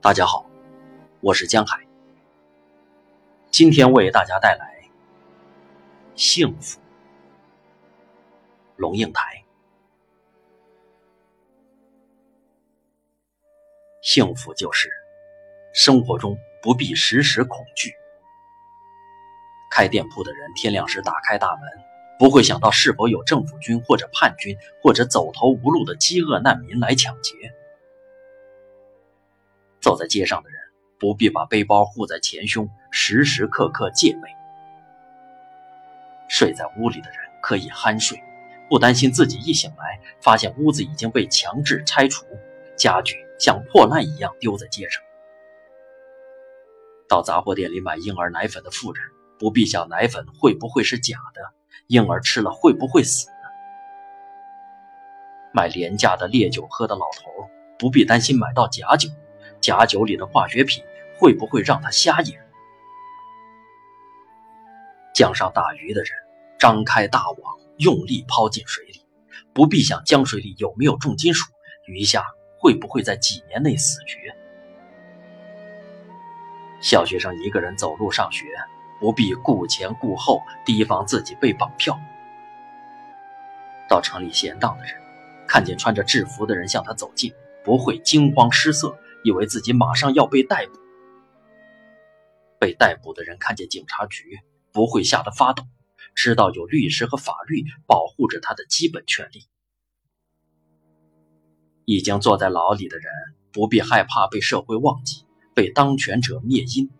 [0.00, 0.48] 大家好，
[1.20, 1.84] 我是江海。
[3.50, 4.84] 今天为大家带来
[6.14, 6.78] 《幸福》。
[8.76, 9.44] 龙应台，
[14.00, 14.88] 幸福就是
[15.74, 17.92] 生活中不必时时恐惧。
[19.68, 21.62] 开店铺的人天亮时打开大门，
[22.20, 27.34] 不会想到是否有政府军或者叛军或者走投无路的饥饿难民来抢劫。
[29.80, 30.60] 走在街上的人
[30.98, 34.28] 不必把背包护在前胸，时时刻刻戒备。
[36.28, 38.22] 睡在屋里的人可以酣睡，
[38.68, 42.26] 不担心自己一醒来发现屋子已经被强制拆除，
[42.76, 45.02] 家具像破烂一样丢在街上。
[47.08, 49.02] 到杂货店里买婴儿奶粉的妇人
[49.38, 51.40] 不必想奶粉会不会是假的，
[51.86, 53.28] 婴儿吃了会不会死。
[55.54, 59.08] 买廉价的烈酒喝的老头不必担心买到假酒。
[59.60, 60.82] 假酒里的化学品
[61.18, 62.40] 会不会让他瞎眼？
[65.14, 66.12] 江上打鱼的人
[66.58, 69.04] 张开大网，用力抛进水里，
[69.52, 71.52] 不必想江水里有没有重金属，
[71.86, 72.24] 鱼虾
[72.60, 74.34] 会不会在几年内死绝。
[76.80, 78.46] 小学生一个人走路上学，
[79.00, 81.98] 不必顾前顾后，提防自己被绑票。
[83.88, 84.94] 到城里闲荡的人，
[85.48, 88.96] 看见穿着制服的人向他走近，不会惊慌失色。
[89.28, 90.80] 以为自己马上要被逮捕，
[92.58, 94.38] 被逮捕的人看见警察局
[94.72, 95.64] 不会吓得发抖，
[96.14, 99.46] 知道有律师和法律保护着他的基本权利。
[101.84, 103.12] 已经坐在牢里的人
[103.52, 106.90] 不必害怕被社会忘记，被当权者灭音。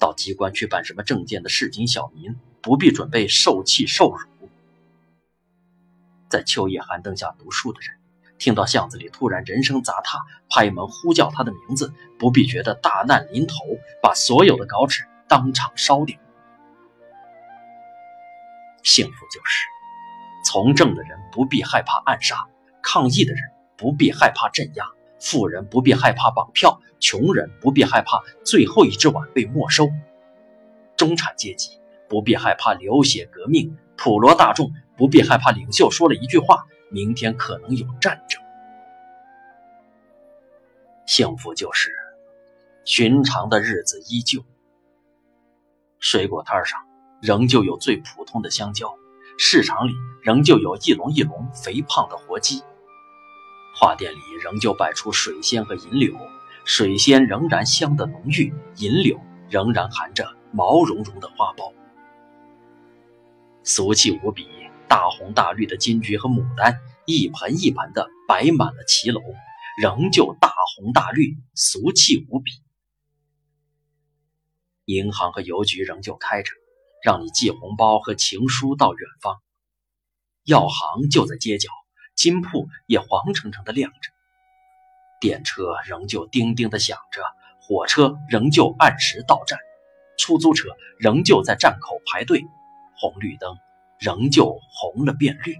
[0.00, 4.48] 到机关去办什么证件的市井小民不必准备受气受辱。
[6.28, 8.01] 在秋夜寒灯下读书的人。
[8.42, 10.18] 听到巷子里突然人声杂沓，
[10.50, 13.54] 拍门呼叫他的名字，不必觉得大难临头，
[14.02, 16.18] 把所有的稿纸当场烧掉。
[18.82, 19.64] 幸福就是，
[20.44, 22.44] 从政的人不必害怕暗杀，
[22.82, 23.44] 抗议的人
[23.76, 24.86] 不必害怕镇压，
[25.20, 29.88] 富人不必害怕绑票，穷人不必害怕最后一只碗被没收，
[30.96, 36.66] 中产阶级不必害怕流血革命，普罗大众不必害怕领袖说了一句话。
[36.92, 38.40] 明天可能有战争。
[41.06, 41.90] 幸福就是
[42.84, 44.44] 寻常的日子依旧。
[45.98, 46.80] 水果摊上
[47.20, 48.94] 仍旧有最普通的香蕉，
[49.38, 49.92] 市场里
[50.22, 52.62] 仍旧有一笼一笼肥胖的活鸡，
[53.74, 56.14] 花店里仍旧摆出水仙和银柳，
[56.64, 61.72] 水仙仍然香得浓郁，银柳仍然含着毛茸茸的花苞，
[63.62, 64.61] 俗气无比。
[64.92, 69.22] 大红大绿的金桔和牡丹，一盆一盆的摆满了骑楼，
[69.80, 72.52] 仍旧大红大绿，俗气无比。
[74.84, 76.50] 银行和邮局仍旧开着，
[77.02, 79.40] 让你寄红包和情书到远方。
[80.44, 81.70] 药行就在街角，
[82.14, 84.10] 金铺也黄澄澄的亮着。
[85.22, 87.22] 电车仍旧叮叮的响着，
[87.62, 89.58] 火车仍旧按时到站，
[90.18, 92.44] 出租车仍旧在站口排队，
[93.00, 93.56] 红绿灯。
[94.02, 95.56] 仍旧红了变绿，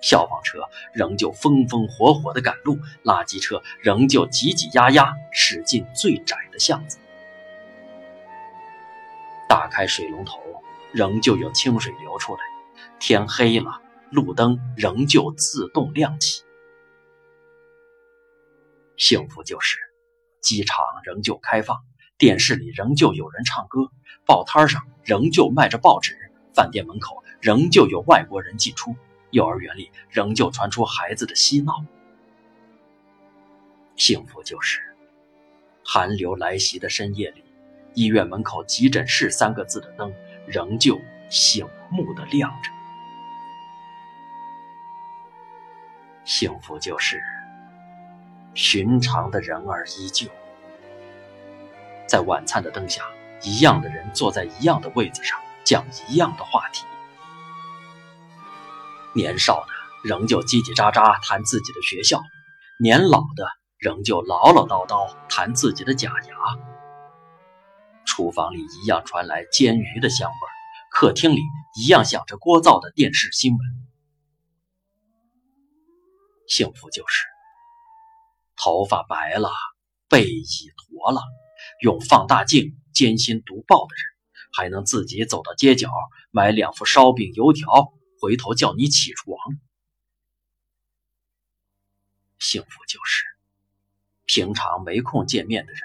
[0.00, 0.60] 消防车
[0.92, 6.98] 仍旧风风火火的赶路，垃圾车仍旧挤挤压压驶进最窄的巷子。
[9.48, 10.40] 打开水龙头，
[10.92, 12.38] 仍旧有清水流出来。
[13.00, 13.80] 天黑了，
[14.12, 16.44] 路灯仍旧自动亮起。
[18.96, 19.76] 幸福就是，
[20.40, 21.76] 机场仍旧开放，
[22.16, 23.90] 电视里仍旧有人唱歌，
[24.24, 26.16] 报摊上仍旧卖着报纸，
[26.54, 27.24] 饭店门口。
[27.40, 28.96] 仍旧有外国人进出，
[29.30, 31.84] 幼儿园里仍旧传出孩子的嬉闹。
[33.96, 34.80] 幸福就是，
[35.84, 37.44] 寒流来袭的深夜里，
[37.94, 40.12] 医院门口急诊室三个字的灯
[40.46, 42.70] 仍旧醒目的亮着。
[46.24, 47.22] 幸福就是，
[48.54, 50.28] 寻常的人儿依旧，
[52.08, 53.04] 在晚餐的灯下，
[53.42, 56.84] 一样的人坐在一样的位子上，讲一样的话题。
[59.16, 59.72] 年少的
[60.04, 62.22] 仍旧叽叽喳喳谈自己的学校，
[62.78, 63.48] 年老的
[63.78, 66.36] 仍旧唠唠叨叨谈自己的假牙。
[68.04, 70.36] 厨房里一样传来煎鱼的香味，
[70.92, 71.40] 客厅里
[71.80, 73.60] 一样响着聒噪的电视新闻。
[76.46, 77.24] 幸福就是，
[78.54, 79.48] 头发白了，
[80.10, 80.44] 背已
[80.76, 81.22] 驼了，
[81.80, 84.04] 用放大镜艰辛读报的人，
[84.52, 85.88] 还能自己走到街角
[86.30, 87.94] 买两副烧饼油条。
[88.20, 89.38] 回头叫你起床，
[92.38, 93.24] 幸福就是
[94.24, 95.80] 平常没空见面的人，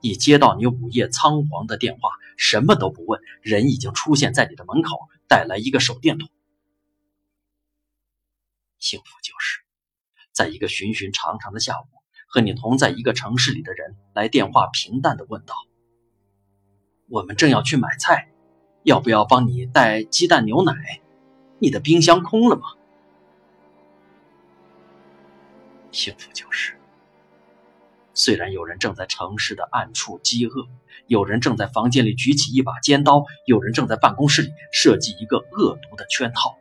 [0.00, 6.28] 一接到你午夜仓皇的电话，什么都不问，人已经出现在你的门口，带来一个手电筒。
[8.78, 9.60] 幸福就是，
[10.32, 11.86] 在一个寻寻常常的下午，
[12.26, 15.54] 和你同在一个城市里的人来电话，平淡的问道
[17.08, 18.32] ：“我们正要去买菜，
[18.84, 21.02] 要不要帮你带鸡蛋牛奶？
[21.60, 22.62] 你的冰箱空了吗？”
[25.92, 26.76] 幸福就是，
[28.14, 30.68] 虽然有人正在城市的暗处饥饿，
[31.08, 36.56] 有人正在房间里举起一把尖刀，有人正在办公室里设计一个恶毒的圈套，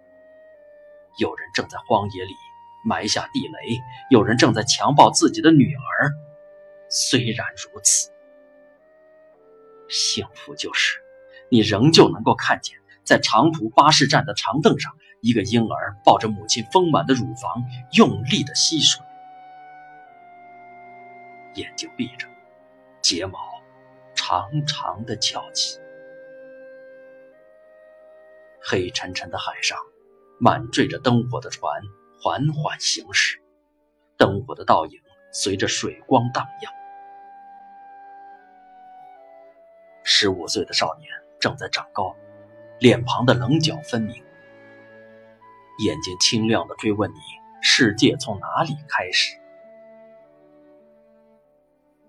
[1.20, 2.32] 有人正在荒野里
[2.84, 3.80] 埋下地雷，
[4.10, 6.12] 有人正在强暴自己的女儿。
[6.90, 8.10] 虽然如此，
[9.88, 10.98] 幸福就是，
[11.50, 12.79] 你仍旧能够看见，
[13.10, 17.64] 在长途巴士站的长凳上，一个婴儿抱着母亲丰满的乳房，
[17.94, 19.04] 用力的吸水。
[21.56, 22.28] 眼睛闭着，
[23.02, 23.40] 睫毛
[24.14, 25.80] 长长的翘起。
[28.62, 29.76] 黑沉沉的海上，
[30.40, 31.82] 满缀着灯火的船
[32.22, 33.42] 缓缓行驶，
[34.18, 35.02] 灯火的倒影
[35.32, 36.72] 随着水光荡漾。
[40.04, 41.10] 十五岁的少年
[41.40, 42.16] 正在长高，
[42.80, 44.16] 脸庞的棱角分明，
[45.80, 47.18] 眼睛清亮的追问你：
[47.62, 49.36] 世界从哪里开始？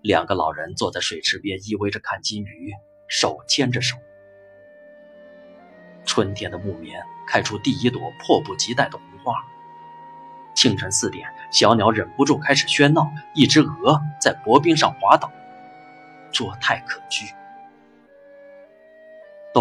[0.01, 2.71] 两个老人坐在水池边，依偎着看金鱼，
[3.09, 3.97] 手牵着手。
[6.05, 9.43] 春天的木棉开出第一朵迫不及待的红花。
[10.55, 15.29] 清晨四点，小鸟忍不住开始喧闹，一只鹅在薄冰上滑倒，
[16.31, 17.35] 捉态可掬。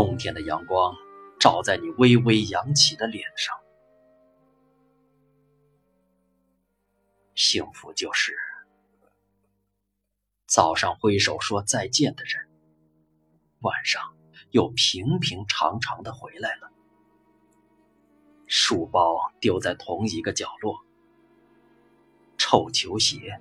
[0.01, 0.97] 冬天的阳光
[1.39, 3.55] 照在你微微扬起的脸上，
[7.35, 8.35] 幸福就是。
[10.47, 12.49] 早上挥手说再见的人，
[13.61, 14.17] 晚上
[14.53, 16.73] 又平平常常的回来了。
[18.47, 20.83] 书包丢在同一个角落，
[22.39, 23.39] 臭球鞋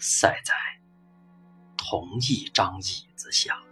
[0.00, 0.52] 塞在
[1.76, 3.62] 同一张椅子下。